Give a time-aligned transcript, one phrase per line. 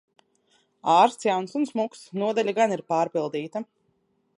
[0.93, 2.03] Ārsts jauns un smuks.
[2.23, 3.69] Nodaļa gan ir pārpildīta...